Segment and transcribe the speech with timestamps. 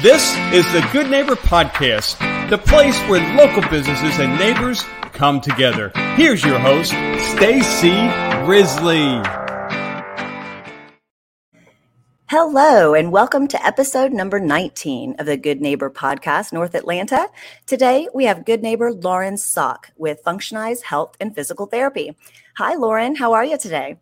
[0.00, 5.90] This is the Good Neighbor Podcast, the place where local businesses and neighbors come together.
[6.14, 6.92] Here's your host,
[7.32, 8.06] Stacy
[8.46, 9.20] Risley.
[12.30, 17.26] Hello, and welcome to episode number 19 of the Good Neighbor Podcast, North Atlanta.
[17.66, 22.16] Today, we have Good Neighbor Lauren Sok with Functionize Health and Physical Therapy.
[22.58, 23.16] Hi, Lauren.
[23.16, 23.96] How are you today?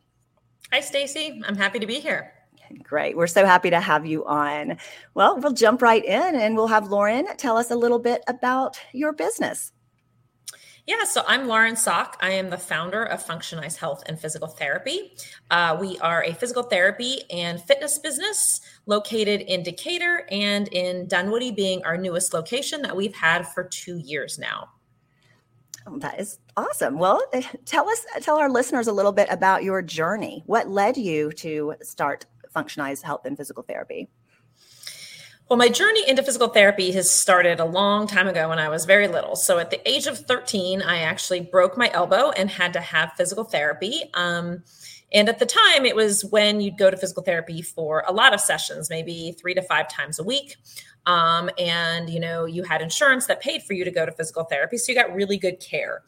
[0.70, 1.40] Hi, Stacy.
[1.46, 2.34] I'm happy to be here.
[2.82, 3.16] Great.
[3.16, 4.76] We're so happy to have you on.
[5.14, 8.78] Well, we'll jump right in and we'll have Lauren tell us a little bit about
[8.92, 9.72] your business.
[10.86, 12.16] Yeah, so I'm Lauren Sok.
[12.20, 15.16] I am the founder of Functionize Health and Physical Therapy.
[15.50, 21.50] Uh, we are a physical therapy and fitness business located in Decatur and in Dunwoody,
[21.50, 24.68] being our newest location that we've had for two years now.
[25.88, 27.00] Oh, that is awesome.
[27.00, 30.44] Well, eh, tell us, tell our listeners a little bit about your journey.
[30.46, 34.08] What led you to start functionize health and physical therapy?
[35.48, 38.84] Well, my journey into physical therapy has started a long time ago when I was
[38.84, 39.36] very little.
[39.36, 43.12] So, at the age of 13, I actually broke my elbow and had to have
[43.12, 44.10] physical therapy.
[44.14, 44.64] Um,
[45.12, 48.34] and at the time, it was when you'd go to physical therapy for a lot
[48.34, 50.56] of sessions, maybe three to five times a week.
[51.06, 54.42] Um, and, you know, you had insurance that paid for you to go to physical
[54.42, 54.78] therapy.
[54.78, 56.02] So, you got really good care.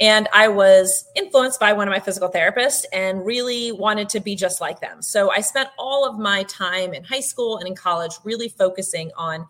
[0.00, 4.34] And I was influenced by one of my physical therapists and really wanted to be
[4.34, 5.02] just like them.
[5.02, 9.12] So I spent all of my time in high school and in college really focusing
[9.16, 9.46] on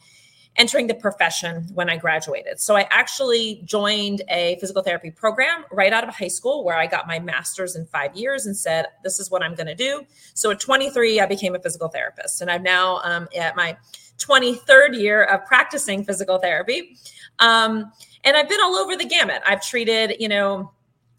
[0.56, 2.60] entering the profession when I graduated.
[2.60, 6.86] So I actually joined a physical therapy program right out of high school where I
[6.86, 10.06] got my master's in five years and said, this is what I'm going to do.
[10.34, 12.40] So at 23, I became a physical therapist.
[12.40, 13.76] And I'm now um, at my
[14.18, 16.96] 23rd year of practicing physical therapy.
[17.40, 17.92] Um,
[18.24, 19.42] and I've been all over the gamut.
[19.46, 20.72] I've treated, you know,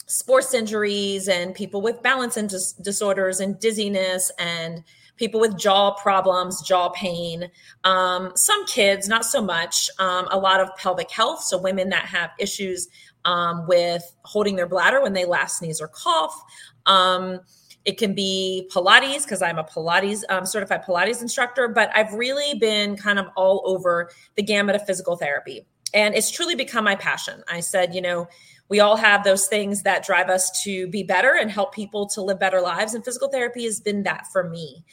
[0.08, 4.84] sports injuries and people with balance and dis- disorders and dizziness and
[5.18, 7.50] people with jaw problems, jaw pain.
[7.84, 9.90] Um, some kids, not so much.
[10.00, 11.42] Um, a lot of pelvic health.
[11.42, 12.90] So women that have issues
[13.24, 16.40] um, with holding their bladder when they laugh, sneeze, or cough.
[16.86, 17.40] Um,
[17.86, 22.58] it can be Pilates because I'm a Pilates um, certified Pilates instructor, but I've really
[22.60, 25.66] been kind of all over the gamut of physical therapy.
[25.96, 27.42] And it's truly become my passion.
[27.50, 28.28] I said, you know,
[28.68, 32.22] we all have those things that drive us to be better and help people to
[32.22, 32.94] live better lives.
[32.94, 34.84] And physical therapy has been that for me.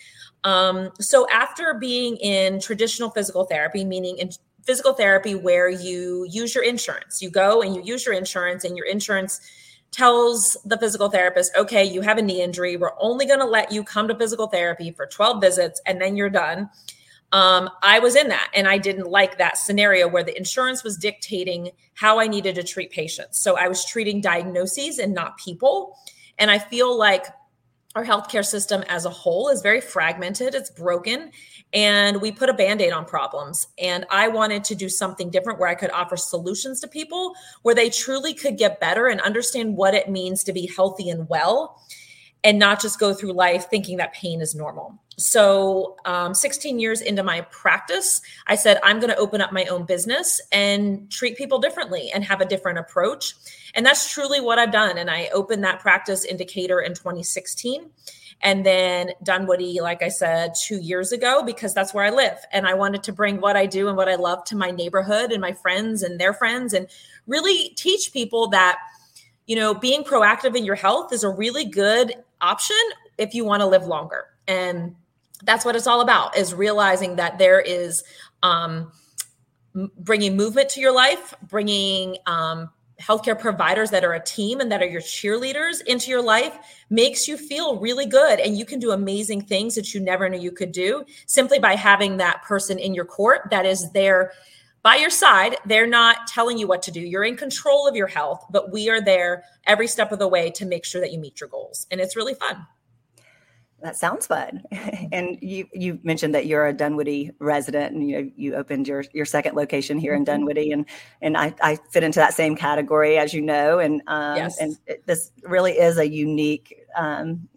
[0.44, 4.30] Um, so after being in traditional physical therapy, meaning in
[4.64, 8.76] physical therapy where you use your insurance, you go and you use your insurance, and
[8.76, 9.40] your insurance
[9.90, 12.76] tells the physical therapist, okay, you have a knee injury.
[12.76, 16.16] We're only going to let you come to physical therapy for 12 visits and then
[16.16, 16.70] you're done
[17.32, 20.96] um, I was in that and I didn't like that scenario where the insurance was
[20.96, 23.40] dictating how I needed to treat patients.
[23.40, 25.96] So I was treating diagnoses and not people.
[26.38, 27.26] And I feel like
[27.94, 31.30] our healthcare system as a whole is very fragmented, it's broken,
[31.74, 33.68] and we put a band aid on problems.
[33.78, 37.74] And I wanted to do something different where I could offer solutions to people where
[37.74, 41.82] they truly could get better and understand what it means to be healthy and well
[42.44, 44.98] and not just go through life thinking that pain is normal.
[45.16, 49.64] So, um, 16 years into my practice, I said, I'm going to open up my
[49.66, 53.34] own business and treat people differently and have a different approach.
[53.74, 54.98] And that's truly what I've done.
[54.98, 57.90] And I opened that practice in Decatur in 2016.
[58.40, 62.38] And then Dunwoody, like I said, two years ago, because that's where I live.
[62.50, 65.30] And I wanted to bring what I do and what I love to my neighborhood
[65.30, 66.88] and my friends and their friends and
[67.26, 68.80] really teach people that,
[69.46, 72.76] you know, being proactive in your health is a really good option
[73.18, 74.26] if you want to live longer.
[74.46, 74.94] And
[75.44, 78.04] that's what it's all about is realizing that there is
[78.42, 78.92] um,
[79.98, 82.70] bringing movement to your life, bringing um,
[83.00, 86.56] healthcare providers that are a team and that are your cheerleaders into your life
[86.90, 90.38] makes you feel really good and you can do amazing things that you never knew
[90.38, 94.32] you could do simply by having that person in your court that is there
[94.82, 98.06] by your side they're not telling you what to do you're in control of your
[98.06, 101.18] health but we are there every step of the way to make sure that you
[101.18, 102.66] meet your goals and it's really fun
[103.82, 104.62] that sounds fun.
[105.12, 109.26] And you you mentioned that you're a Dunwoody resident, and you you opened your your
[109.26, 110.44] second location here in mm-hmm.
[110.44, 110.86] Dunwoody, and
[111.20, 114.58] and I, I fit into that same category as you know, and um, yes.
[114.58, 116.78] and it, this really is a unique.
[116.96, 117.48] Um,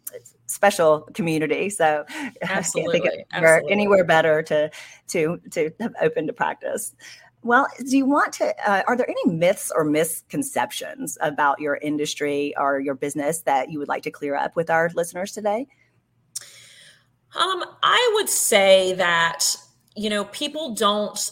[0.48, 2.06] special community so
[2.44, 4.70] absolutely, I can't think of anywhere better to
[5.08, 6.94] to to have opened to practice
[7.46, 8.70] well, do you want to?
[8.70, 13.78] Uh, are there any myths or misconceptions about your industry or your business that you
[13.78, 15.68] would like to clear up with our listeners today?
[17.36, 19.56] Um, I would say that
[19.96, 21.32] you know people don't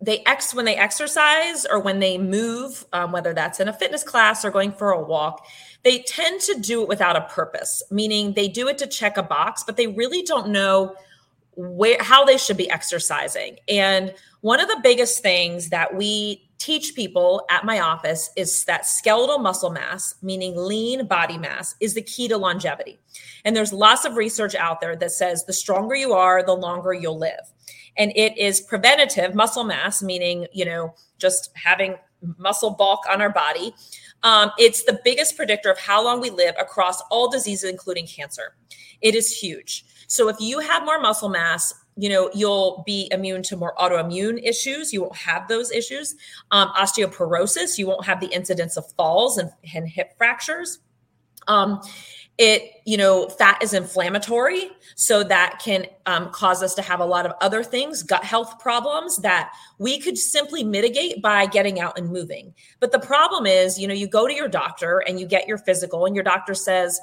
[0.00, 4.04] they ex when they exercise or when they move, um, whether that's in a fitness
[4.04, 5.44] class or going for a walk,
[5.82, 7.82] they tend to do it without a purpose.
[7.90, 10.94] Meaning they do it to check a box, but they really don't know
[11.58, 13.56] where how they should be exercising.
[13.68, 18.86] And one of the biggest things that we teach people at my office is that
[18.86, 23.00] skeletal muscle mass, meaning lean body mass, is the key to longevity.
[23.44, 26.92] And there's lots of research out there that says the stronger you are, the longer
[26.92, 27.52] you'll live.
[27.96, 31.96] And it is preventative muscle mass, meaning, you know, just having
[32.36, 33.74] muscle bulk on our body.
[34.22, 38.54] Um, it's the biggest predictor of how long we live across all diseases, including cancer.
[39.00, 39.84] It is huge.
[40.08, 44.40] So if you have more muscle mass, you know you'll be immune to more autoimmune
[44.42, 44.92] issues.
[44.92, 46.14] You won't have those issues.
[46.50, 50.78] Um, osteoporosis you won't have the incidence of falls and, and hip fractures.
[51.48, 51.80] Um,
[52.38, 57.04] it you know fat is inflammatory so that can um, cause us to have a
[57.04, 61.98] lot of other things gut health problems that we could simply mitigate by getting out
[61.98, 62.54] and moving.
[62.78, 65.58] But the problem is you know you go to your doctor and you get your
[65.58, 67.00] physical and your doctor says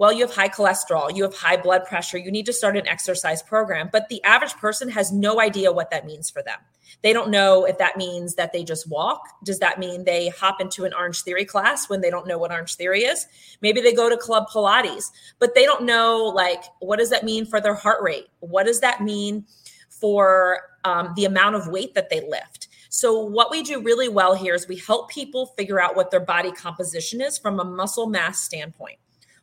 [0.00, 2.88] well, you have high cholesterol, you have high blood pressure, you need to start an
[2.88, 3.90] exercise program.
[3.92, 6.56] But the average person has no idea what that means for them.
[7.02, 9.20] They don't know if that means that they just walk.
[9.44, 12.50] Does that mean they hop into an Orange Theory class when they don't know what
[12.50, 13.26] Orange Theory is?
[13.60, 17.44] Maybe they go to Club Pilates, but they don't know, like, what does that mean
[17.44, 18.28] for their heart rate?
[18.38, 19.44] What does that mean
[19.90, 22.68] for um, the amount of weight that they lift?
[22.88, 26.20] So, what we do really well here is we help people figure out what their
[26.20, 28.96] body composition is from a muscle mass standpoint.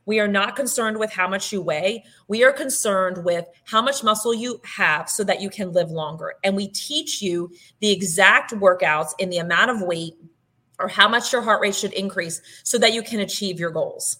[0.07, 2.06] We are not concerned with how much you weigh.
[2.30, 6.33] We are concerned with how much muscle you have so that you can live longer.
[6.45, 7.51] And we teach you
[7.81, 10.13] the exact workouts in the amount of weight
[10.80, 14.18] or how much your heart rate should increase so that you can achieve your goals.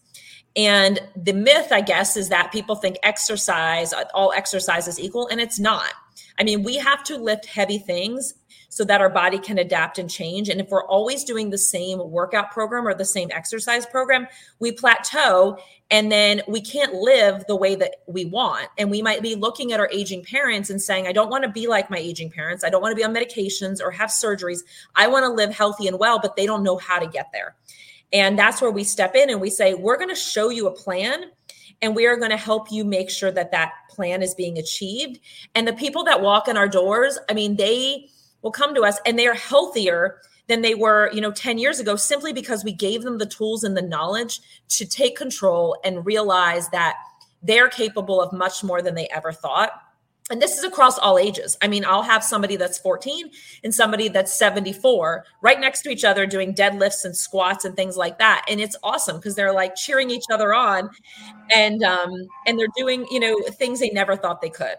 [0.58, 5.40] And the myth, I guess, is that people think exercise, all exercise is equal, and
[5.40, 5.94] it's not.
[6.40, 8.34] I mean, we have to lift heavy things
[8.70, 10.50] so that our body can adapt and change.
[10.50, 14.28] And if we're always doing the same workout program or the same exercise program,
[14.60, 15.58] we plateau
[15.90, 18.68] and then we can't live the way that we want.
[18.78, 21.50] And we might be looking at our aging parents and saying, I don't want to
[21.50, 22.64] be like my aging parents.
[22.64, 24.60] I don't want to be on medications or have surgeries.
[24.96, 27.56] I want to live healthy and well, but they don't know how to get there.
[28.12, 30.72] And that's where we step in and we say, we're going to show you a
[30.72, 31.32] plan
[31.82, 35.20] and we are going to help you make sure that that plan is being achieved.
[35.56, 38.10] And the people that walk in our doors, I mean, they,
[38.42, 41.80] will come to us and they are healthier than they were, you know, 10 years
[41.80, 44.40] ago simply because we gave them the tools and the knowledge
[44.70, 46.96] to take control and realize that
[47.44, 49.72] they're capable of much more than they ever thought.
[50.30, 51.58] And this is across all ages.
[51.62, 53.32] I mean, I'll have somebody that's 14
[53.64, 57.96] and somebody that's 74 right next to each other doing deadlifts and squats and things
[57.96, 58.46] like that.
[58.50, 60.90] And it's awesome because they're like cheering each other on
[61.50, 62.12] and um
[62.46, 64.76] and they're doing, you know, things they never thought they could.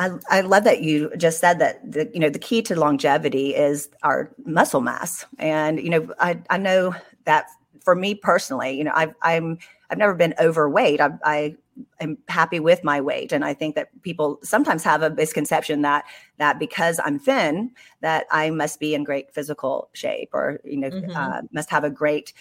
[0.00, 3.54] I, I love that you just said that the you know the key to longevity
[3.54, 6.94] is our muscle mass, and you know I I know
[7.26, 7.48] that
[7.84, 9.58] for me personally, you know I've I'm
[9.90, 11.02] I've never been overweight.
[11.02, 11.56] I, I
[12.00, 16.04] am happy with my weight, and I think that people sometimes have a misconception that
[16.38, 20.90] that because I'm thin that I must be in great physical shape or you know
[20.90, 21.16] mm-hmm.
[21.16, 22.32] uh, must have a great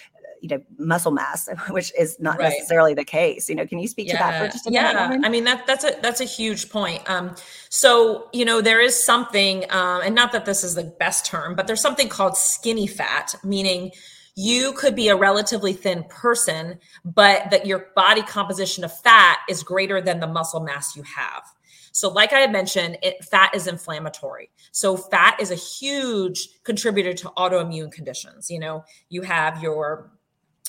[0.42, 2.50] you know muscle mass which is not right.
[2.50, 4.14] necessarily the case you know can you speak yeah.
[4.14, 4.94] to that for just a yeah.
[4.94, 7.36] minute yeah i mean that that's a that's a huge point um
[7.70, 11.56] so you know there is something um and not that this is the best term
[11.56, 13.92] but there's something called skinny fat meaning
[14.36, 19.64] you could be a relatively thin person but that your body composition of fat is
[19.64, 21.44] greater than the muscle mass you have
[21.92, 24.50] so, like I had mentioned, it, fat is inflammatory.
[24.72, 28.50] So, fat is a huge contributor to autoimmune conditions.
[28.50, 30.12] You know, you have your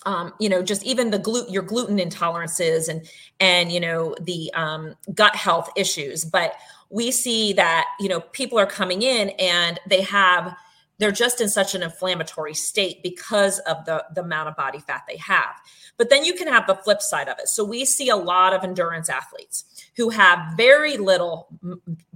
[0.06, 3.06] um, you know, just even the gluten, your gluten intolerances and
[3.38, 6.24] and you know the um, gut health issues.
[6.24, 6.54] But
[6.88, 10.56] we see that you know people are coming in and they have
[11.00, 15.02] they're just in such an inflammatory state because of the the amount of body fat
[15.08, 15.56] they have.
[15.96, 17.48] But then you can have the flip side of it.
[17.48, 19.64] So we see a lot of endurance athletes
[19.96, 21.48] who have very little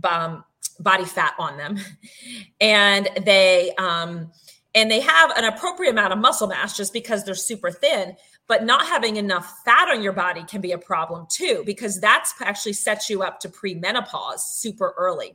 [0.04, 0.44] um,
[0.78, 1.78] body fat on them,
[2.60, 4.30] and they um,
[4.74, 8.14] and they have an appropriate amount of muscle mass just because they're super thin
[8.46, 12.34] but not having enough fat on your body can be a problem too because that's
[12.42, 15.34] actually sets you up to premenopause super early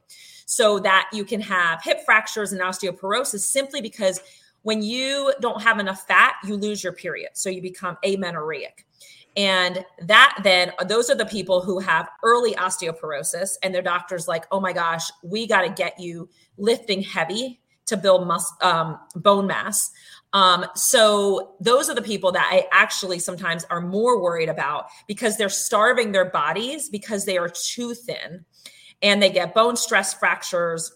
[0.50, 4.20] so that you can have hip fractures and osteoporosis simply because
[4.64, 7.30] when you don't have enough fat you lose your period.
[7.34, 8.84] So you become amenorrheic.
[9.38, 14.48] And that then those are the people who have early osteoporosis and their doctors like
[14.52, 16.28] oh my gosh we got to get you
[16.58, 19.92] lifting heavy to build mus- um, bone mass.
[20.34, 25.38] Um, so those are the people that I actually sometimes are more worried about because
[25.38, 28.46] they're starving their bodies because they are too thin
[29.02, 30.94] and they get bone stress fractures.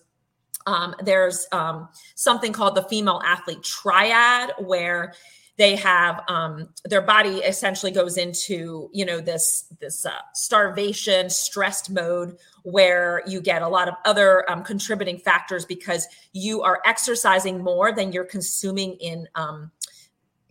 [0.66, 5.14] Um, there's um, something called the female athlete triad where
[5.58, 11.92] they have um, their body essentially goes into you know this this uh, starvation stressed
[11.92, 17.62] mode where you get a lot of other um, contributing factors because you are exercising
[17.62, 19.72] more than you're consuming in um,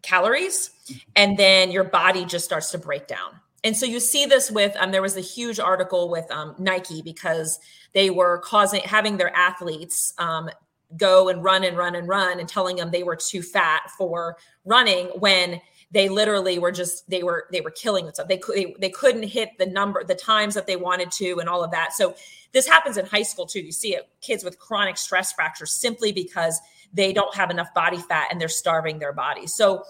[0.02, 0.70] calories
[1.16, 3.32] and then your body just starts to break down
[3.64, 7.02] and so you see this with um, there was a huge article with um, nike
[7.02, 7.58] because
[7.92, 10.48] they were causing having their athletes um,
[10.96, 14.36] go and run and run and run and telling them they were too fat for
[14.64, 18.28] running when they literally were just they were they were killing themselves.
[18.28, 21.48] They could they, they couldn't hit the number the times that they wanted to and
[21.48, 21.92] all of that.
[21.92, 22.14] So
[22.52, 23.60] this happens in high school too.
[23.60, 26.60] You see it kids with chronic stress fractures simply because
[26.92, 29.54] they don't have enough body fat and they're starving their bodies.
[29.54, 29.84] So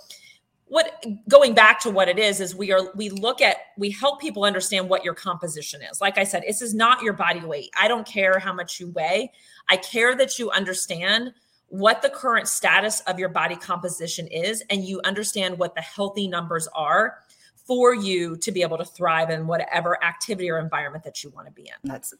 [0.73, 4.19] what going back to what it is is we are we look at we help
[4.19, 6.01] people understand what your composition is.
[6.01, 7.69] Like i said this is not your body weight.
[7.79, 9.33] I don't care how much you weigh.
[9.69, 11.35] I care that you understand
[11.69, 16.27] what the current status of your body composition is and you understand what the healthy
[16.27, 17.19] numbers are
[17.67, 21.47] for you to be able to thrive in whatever activity or environment that you want
[21.47, 21.75] to be in.
[21.85, 22.15] That's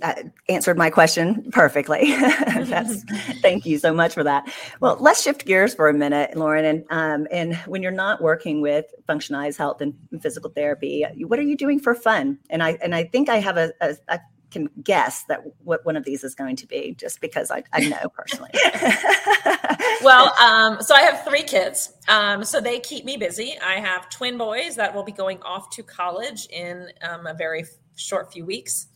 [0.00, 2.14] that answered my question perfectly.
[2.16, 3.04] That's
[3.40, 4.52] thank you so much for that.
[4.80, 6.64] Well, let's shift gears for a minute, Lauren.
[6.64, 11.42] And um, and when you're not working with Functionize Health and Physical Therapy, what are
[11.42, 12.38] you doing for fun?
[12.50, 14.20] And I and I think I have a, a, a
[14.54, 17.88] can guess that what one of these is going to be just because I, I
[17.88, 18.52] know personally.
[20.02, 21.92] well, um, so I have three kids.
[22.08, 23.58] Um, so they keep me busy.
[23.62, 27.64] I have twin boys that will be going off to college in um, a very
[27.96, 28.86] short few weeks.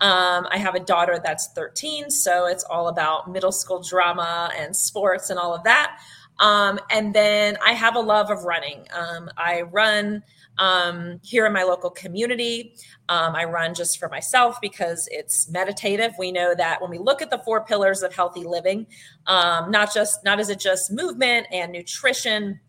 [0.00, 4.76] Um, I have a daughter that's 13, so it's all about middle school drama and
[4.76, 5.98] sports and all of that.
[6.40, 8.86] Um, and then I have a love of running.
[8.92, 10.22] Um, I run
[10.58, 12.74] um, here in my local community.
[13.08, 16.12] Um, I run just for myself because it's meditative.
[16.18, 18.86] We know that when we look at the four pillars of healthy living,
[19.26, 22.60] um, not just not is it just movement and nutrition,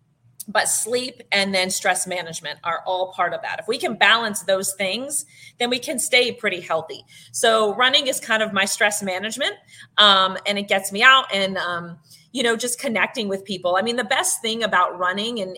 [0.48, 3.60] but sleep and then stress management are all part of that.
[3.60, 5.26] If we can balance those things,
[5.60, 7.04] then we can stay pretty healthy.
[7.32, 9.54] So running is kind of my stress management,
[9.98, 11.98] um, and it gets me out and um,
[12.32, 13.76] you know just connecting with people.
[13.76, 15.58] I mean, the best thing about running and,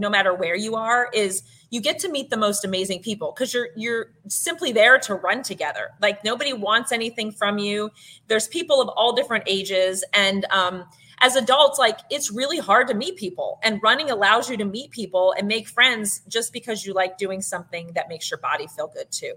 [0.00, 3.52] no matter where you are is you get to meet the most amazing people because
[3.52, 5.90] you're you're simply there to run together.
[6.00, 7.90] Like nobody wants anything from you.
[8.28, 10.84] There's people of all different ages and um,
[11.22, 14.90] as adults, like it's really hard to meet people, and running allows you to meet
[14.90, 18.88] people and make friends just because you like doing something that makes your body feel
[18.88, 19.34] good too.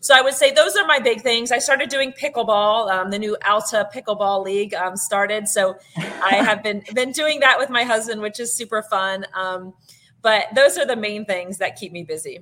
[0.00, 1.52] So I would say those are my big things.
[1.52, 2.90] I started doing pickleball.
[2.90, 7.56] Um, the new Alta Pickleball League um, started, so I have been been doing that
[7.58, 9.24] with my husband, which is super fun.
[9.32, 9.74] Um,
[10.20, 12.40] but those are the main things that keep me busy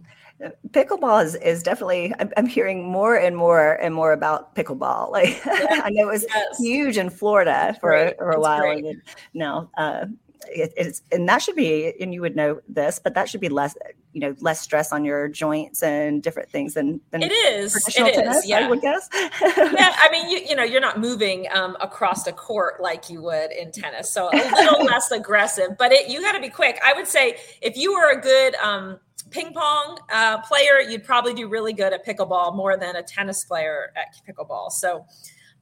[0.70, 5.40] pickleball is, is definitely I'm, I'm, hearing more and more and more about pickleball like
[5.46, 5.80] yeah.
[5.84, 6.58] i know it was yes.
[6.58, 9.02] huge in florida for, a, for a while and
[9.32, 10.06] now uh,
[10.48, 13.48] it, it's and that should be and you would know this but that should be
[13.48, 13.76] less
[14.16, 18.14] you know less stress on your joints and different things than, than it is it
[18.14, 21.46] tennis, is yeah i would guess yeah i mean you, you know you're not moving
[21.52, 25.92] um, across a court like you would in tennis so a little less aggressive but
[25.92, 28.98] it, you got to be quick i would say if you were a good um,
[29.30, 33.44] ping pong uh, player, you'd probably do really good at pickleball more than a tennis
[33.44, 34.70] player at pickleball.
[34.70, 35.04] So,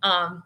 [0.02, 0.42] um,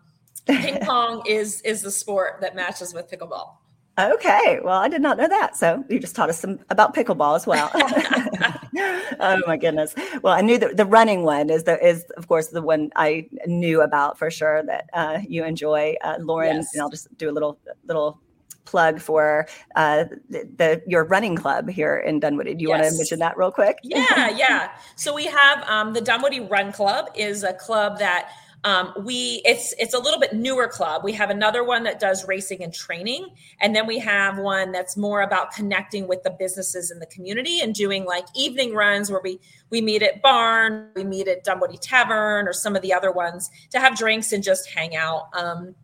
[0.46, 3.56] ping pong is is the sport that matches with pickleball.
[3.98, 5.56] Okay, well, I did not know that.
[5.56, 7.70] So you just taught us some about pickleball as well.
[9.20, 9.94] oh my goodness!
[10.22, 13.28] Well, I knew that the running one is the is of course the one I
[13.46, 16.56] knew about for sure that uh, you enjoy, uh, Lauren.
[16.56, 16.68] Yes.
[16.74, 18.20] And I'll just do a little little
[18.68, 22.54] plug for uh, the, the, your running club here in Dunwoody.
[22.54, 22.80] Do you yes.
[22.80, 23.78] want to mention that real quick?
[23.82, 24.72] Yeah, yeah.
[24.94, 28.30] So we have um, the Dunwoody Run Club is a club that
[28.68, 31.02] um, we it's it's a little bit newer club.
[31.02, 33.28] We have another one that does racing and training,
[33.62, 37.60] and then we have one that's more about connecting with the businesses in the community
[37.60, 41.78] and doing like evening runs where we we meet at Barn, we meet at Dunwoody
[41.78, 45.30] Tavern, or some of the other ones to have drinks and just hang out.
[45.32, 45.74] Um,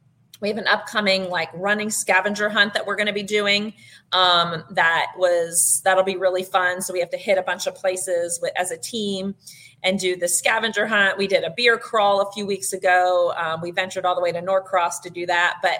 [0.40, 3.72] we have an upcoming like running scavenger hunt that we're going to be doing
[4.12, 6.80] um, that was that'll be really fun.
[6.80, 9.34] So we have to hit a bunch of places with, as a team
[9.82, 11.18] and do the scavenger hunt.
[11.18, 13.34] We did a beer crawl a few weeks ago.
[13.36, 15.56] Um, we ventured all the way to norcross to do that.
[15.62, 15.78] But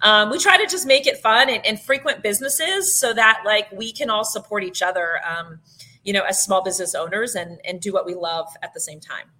[0.00, 3.70] um, we try to just make it fun and, and, frequent businesses so that like
[3.70, 5.60] we can all support each other um,
[6.02, 9.00] you know as small business owners and and do what we love at the same
[9.00, 9.30] time.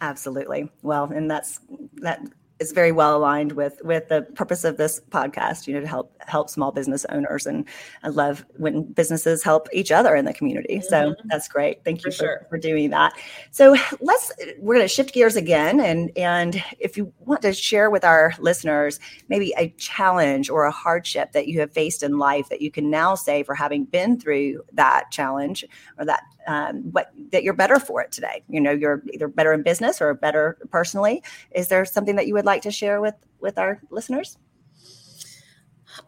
[0.00, 0.70] Absolutely.
[0.82, 1.60] Well and that's
[1.96, 2.20] that
[2.64, 5.66] it's very well aligned with with the purpose of this podcast.
[5.66, 7.68] You know, to help help small business owners, and
[8.02, 10.76] I love when businesses help each other in the community.
[10.76, 10.88] Mm-hmm.
[10.88, 11.84] So that's great.
[11.84, 12.46] Thank you for, for, sure.
[12.48, 13.12] for doing that.
[13.50, 17.90] So let's we're going to shift gears again, and and if you want to share
[17.90, 22.48] with our listeners maybe a challenge or a hardship that you have faced in life
[22.48, 25.66] that you can now say for having been through that challenge
[25.98, 28.42] or that um, what that you're better for it today.
[28.48, 31.22] You know, you're either better in business or better personally.
[31.52, 34.38] Is there something that you would like to share with with our listeners?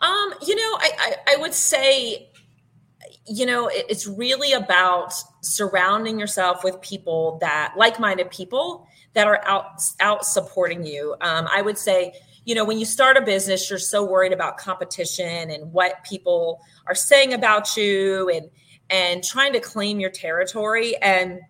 [0.00, 2.31] Um, you know, I, I, I would say,
[3.26, 9.40] you know, it, it's really about surrounding yourself with people that like-minded people that are
[9.47, 11.14] out out supporting you.
[11.21, 12.14] Um, I would say,
[12.45, 16.61] you know, when you start a business, you're so worried about competition and what people
[16.87, 18.50] are saying about you and
[18.90, 20.97] and trying to claim your territory.
[21.02, 21.40] And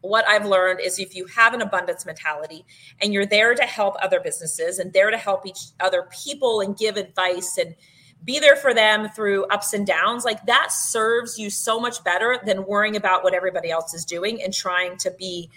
[0.00, 2.64] what I've learned is if you have an abundance mentality
[3.00, 6.76] and you're there to help other businesses and there to help each other people and
[6.76, 7.74] give advice and
[8.24, 12.38] be there for them through ups and downs, like that serves you so much better
[12.44, 15.50] than worrying about what everybody else is doing and trying to be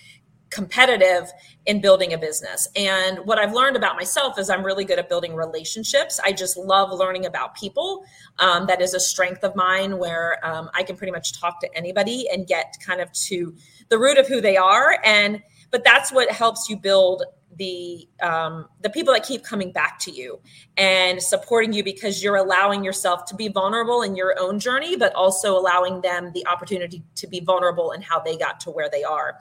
[0.51, 1.31] competitive
[1.65, 2.67] in building a business.
[2.75, 6.20] And what I've learned about myself is I'm really good at building relationships.
[6.24, 8.03] I just love learning about people.
[8.39, 11.70] Um, that is a strength of mine where um, I can pretty much talk to
[11.75, 13.55] anybody and get kind of to
[13.89, 14.98] the root of who they are.
[15.03, 15.41] And
[15.72, 17.24] but that's what helps you build
[17.58, 20.39] the um, the people that keep coming back to you
[20.77, 25.13] and supporting you because you're allowing yourself to be vulnerable in your own journey, but
[25.15, 29.03] also allowing them the opportunity to be vulnerable in how they got to where they
[29.03, 29.38] are.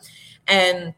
[0.49, 0.95] And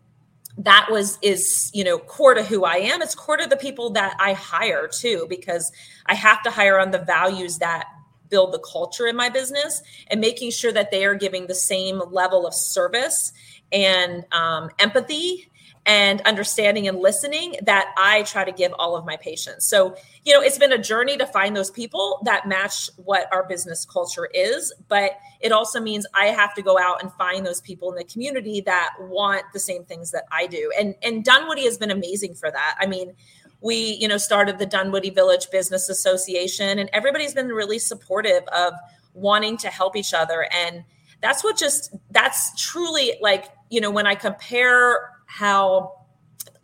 [0.58, 3.02] that was is you know core to who i am.
[3.02, 5.72] It's core to the people that i hire too because
[6.06, 7.86] i have to hire on the values that
[8.28, 12.02] build the culture in my business and making sure that they are giving the same
[12.10, 13.32] level of service
[13.72, 15.50] and um, empathy
[15.84, 19.66] and understanding and listening that I try to give all of my patients.
[19.66, 23.42] So, you know, it's been a journey to find those people that match what our
[23.48, 27.60] business culture is, but it also means I have to go out and find those
[27.60, 30.72] people in the community that want the same things that I do.
[30.78, 32.76] And and Dunwoody has been amazing for that.
[32.78, 33.14] I mean,
[33.60, 38.72] we, you know, started the Dunwoody Village Business Association and everybody's been really supportive of
[39.14, 40.84] wanting to help each other and
[41.20, 46.04] that's what just that's truly like, you know, when I compare how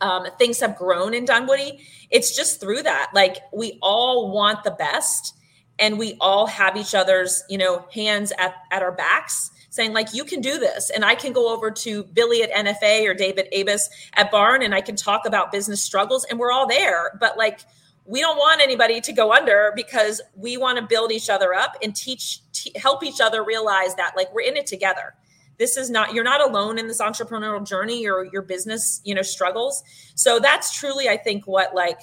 [0.02, 3.10] um, things have grown in Dunwoody, it's just through that.
[3.14, 5.34] Like we all want the best
[5.78, 10.12] and we all have each other's, you know, hands at, at our backs saying like,
[10.12, 10.90] you can do this.
[10.90, 14.74] And I can go over to Billy at NFA or David Abus at Barn and
[14.74, 17.16] I can talk about business struggles and we're all there.
[17.18, 17.60] But like,
[18.04, 21.74] we don't want anybody to go under because we want to build each other up
[21.82, 25.14] and teach, t- help each other realize that like we're in it together
[25.58, 29.22] this is not you're not alone in this entrepreneurial journey or your business you know
[29.22, 29.82] struggles
[30.14, 32.00] so that's truly i think what like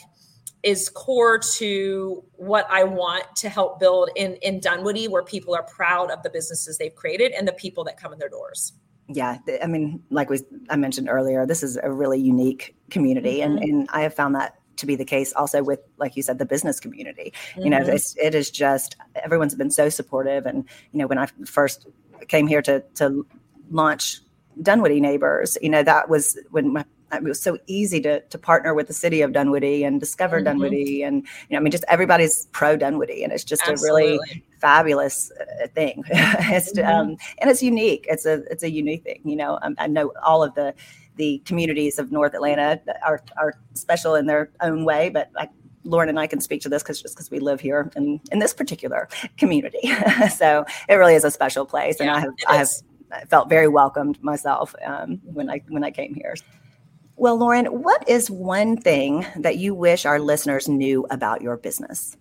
[0.64, 5.64] is core to what i want to help build in in dunwoody where people are
[5.64, 8.74] proud of the businesses they've created and the people that come in their doors
[9.08, 10.40] yeah i mean like we
[10.70, 13.58] i mentioned earlier this is a really unique community mm-hmm.
[13.58, 16.38] and and i have found that to be the case also with like you said
[16.38, 17.62] the business community mm-hmm.
[17.62, 17.92] you know mm-hmm.
[17.92, 21.88] it's, it is just everyone's been so supportive and you know when i first
[22.28, 23.26] came here to to
[23.70, 24.20] launch
[24.62, 25.58] Dunwoody Neighbors.
[25.62, 28.94] You know, that was when my, it was so easy to to partner with the
[28.94, 30.46] city of Dunwoody and discover mm-hmm.
[30.46, 34.04] Dunwoody, and you know, I mean, just everybody's pro Dunwoody, and it's just Absolutely.
[34.04, 36.04] a really fabulous uh, thing.
[36.10, 36.88] it's mm-hmm.
[36.88, 38.06] um, and it's unique.
[38.10, 39.22] It's a it's a unique thing.
[39.24, 40.74] You know, um, I know all of the
[41.16, 45.50] the communities of North Atlanta are are special in their own way, but I
[45.86, 48.40] Lauren and I can speak to this because just because we live here in, in
[48.40, 49.94] this particular community.
[50.36, 52.00] so it really is a special place.
[52.00, 52.70] And I have I have
[53.16, 56.36] I felt very welcomed myself um, when I when I came here.
[57.16, 62.18] Well, Lauren, what is one thing that you wish our listeners knew about your business?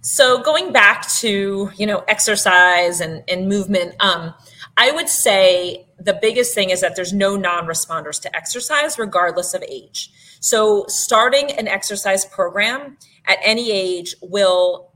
[0.00, 4.34] So going back to you know exercise and, and movement, um,
[4.76, 9.62] I would say the biggest thing is that there's no non-responders to exercise, regardless of
[9.62, 10.10] age.
[10.40, 14.93] So starting an exercise program at any age will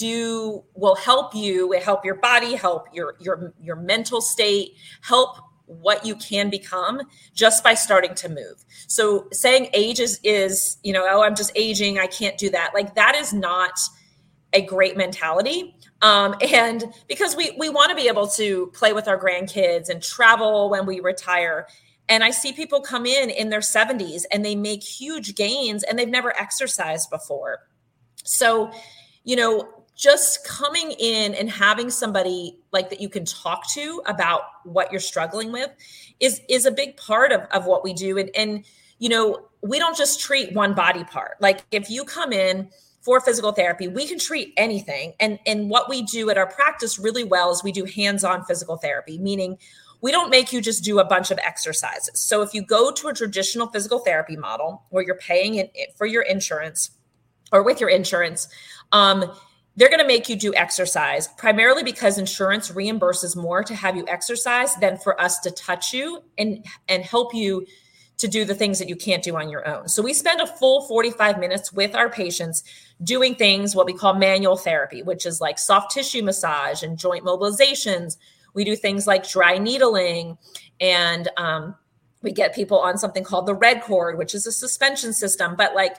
[0.00, 5.36] do will help you help your body help your your your mental state help
[5.66, 7.00] what you can become
[7.32, 8.64] just by starting to move.
[8.88, 12.72] So saying age is is you know oh i'm just aging i can't do that.
[12.74, 13.78] Like that is not
[14.52, 15.76] a great mentality.
[16.02, 20.02] Um, and because we we want to be able to play with our grandkids and
[20.02, 21.68] travel when we retire.
[22.08, 25.98] And i see people come in in their 70s and they make huge gains and
[25.98, 27.68] they've never exercised before.
[28.24, 28.72] So
[29.22, 34.40] you know just coming in and having somebody like that you can talk to about
[34.64, 35.70] what you're struggling with
[36.20, 38.64] is is a big part of, of what we do and and
[38.98, 41.36] you know we don't just treat one body part.
[41.38, 42.70] Like if you come in
[43.02, 45.12] for physical therapy, we can treat anything.
[45.20, 48.78] And and what we do at our practice really well is we do hands-on physical
[48.78, 49.58] therapy, meaning
[50.00, 52.22] we don't make you just do a bunch of exercises.
[52.22, 56.06] So if you go to a traditional physical therapy model where you're paying it for
[56.06, 56.92] your insurance
[57.52, 58.48] or with your insurance,
[58.92, 59.30] um,
[59.76, 64.04] they're going to make you do exercise primarily because insurance reimburses more to have you
[64.08, 67.66] exercise than for us to touch you and and help you
[68.20, 69.88] to do the things that you can't do on your own.
[69.88, 72.62] So we spend a full 45 minutes with our patients
[73.02, 77.24] doing things what we call manual therapy, which is like soft tissue massage and joint
[77.24, 78.18] mobilizations.
[78.52, 80.36] We do things like dry needling
[80.82, 81.74] and um,
[82.20, 85.54] we get people on something called the Redcord, which is a suspension system.
[85.56, 85.96] But like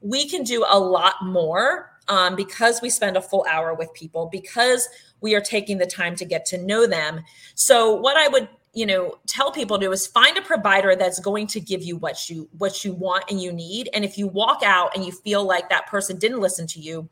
[0.00, 4.28] we can do a lot more um, because we spend a full hour with people,
[4.30, 4.88] because
[5.20, 7.22] we are taking the time to get to know them.
[7.54, 11.46] So what I would you know tell people to is find a provider that's going
[11.46, 13.88] to give you what you what you want and you need.
[13.94, 17.08] And if you walk out and you feel like that person didn't listen to you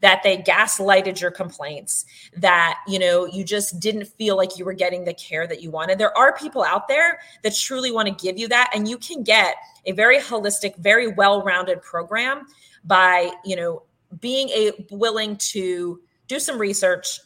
[0.00, 2.04] that they gaslighted your complaints
[2.36, 5.70] that you know you just didn't feel like you were getting the care that you
[5.70, 5.98] wanted.
[5.98, 8.70] There are people out there that truly want to give you that.
[8.74, 12.46] And you can get a very holistic very well-rounded program
[12.84, 13.82] by you know
[14.20, 17.20] being a willing to do some research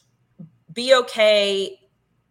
[0.73, 1.79] be okay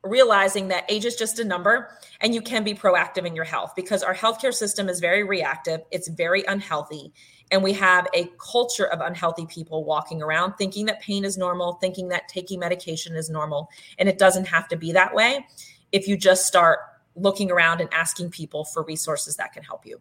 [0.05, 1.89] realizing that age is just a number
[2.21, 5.81] and you can be proactive in your health because our healthcare system is very reactive,
[5.91, 7.11] it's very unhealthy.
[7.51, 11.73] And we have a culture of unhealthy people walking around thinking that pain is normal,
[11.73, 13.69] thinking that taking medication is normal.
[13.99, 15.45] And it doesn't have to be that way
[15.91, 16.79] if you just start
[17.15, 19.99] looking around and asking people for resources that can help you.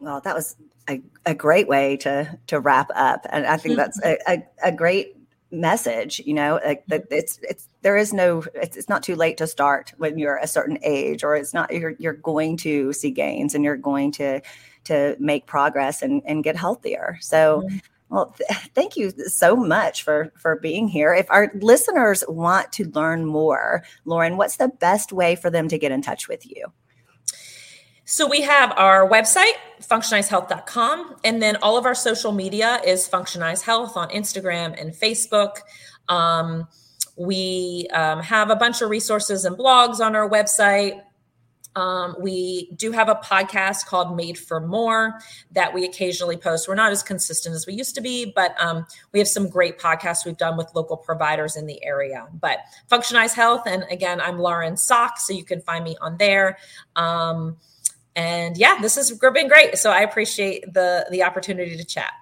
[0.00, 0.56] Well, that was
[0.88, 3.26] a, a great way to to wrap up.
[3.30, 5.16] And I think that's a, a, a great
[5.52, 9.36] message you know like that it's it's there is no it's, it's not too late
[9.36, 13.10] to start when you're a certain age or it's not you're you're going to see
[13.10, 14.40] gains and you're going to
[14.84, 17.16] to make progress and and get healthier.
[17.20, 17.76] So mm-hmm.
[18.08, 21.14] well th- thank you so much for for being here.
[21.14, 25.78] If our listeners want to learn more lauren what's the best way for them to
[25.78, 26.72] get in touch with you
[28.08, 33.62] so we have our website, functionizehealth.com, and then all of our social media is Functionize
[33.62, 35.58] Health on Instagram and Facebook.
[36.08, 36.68] Um,
[37.16, 41.02] we um, have a bunch of resources and blogs on our website.
[41.74, 45.18] Um, we do have a podcast called Made for More
[45.50, 46.68] that we occasionally post.
[46.68, 49.80] We're not as consistent as we used to be, but um, we have some great
[49.80, 52.28] podcasts we've done with local providers in the area.
[52.32, 56.56] But Functionize Health, and again, I'm Lauren Sok, so you can find me on there.
[56.94, 57.56] Um,
[58.16, 59.76] and yeah, this has been great.
[59.76, 62.12] So I appreciate the the opportunity to chat.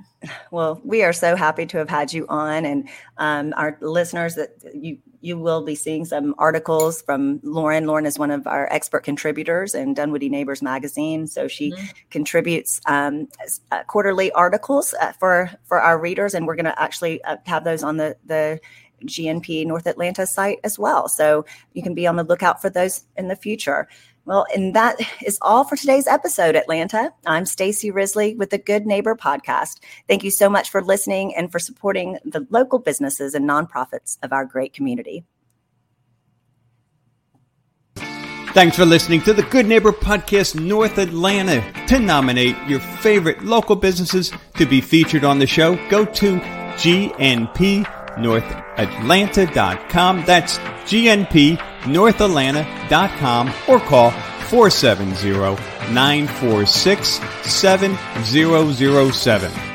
[0.50, 4.50] Well, we are so happy to have had you on, and um, our listeners that
[4.74, 7.86] you you will be seeing some articles from Lauren.
[7.86, 11.84] Lauren is one of our expert contributors in Dunwoody Neighbors magazine, so she mm-hmm.
[12.10, 13.28] contributes um,
[13.70, 17.62] uh, quarterly articles uh, for for our readers, and we're going to actually uh, have
[17.62, 18.60] those on the the
[19.02, 21.08] GNP North Atlanta site as well.
[21.08, 23.88] So you can be on the lookout for those in the future.
[24.26, 27.12] Well, and that is all for today's episode, Atlanta.
[27.26, 29.80] I'm Stacy Risley with the Good Neighbor podcast.
[30.08, 34.32] Thank you so much for listening and for supporting the local businesses and nonprofits of
[34.32, 35.24] our great community.
[38.54, 41.60] Thanks for listening to the Good Neighbor Podcast North Atlanta.
[41.88, 46.40] To nominate your favorite local businesses to be featured on the show, go to
[48.16, 50.24] gnpnorthatlanta.com.
[50.24, 55.30] That's gnpnorthatlanta.com or call 470
[55.92, 59.73] 946 7007.